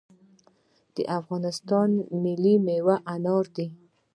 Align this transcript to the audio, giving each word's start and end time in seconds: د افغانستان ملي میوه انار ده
د 0.95 0.97
افغانستان 1.19 1.89
ملي 2.23 2.55
میوه 2.65 2.95
انار 3.13 3.45
ده 3.55 3.65